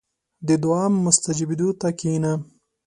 •د 0.47 0.49
دعا 0.63 0.83
مستجابېدو 1.05 1.69
ته 1.79 1.87
کښېنه. 1.99 2.33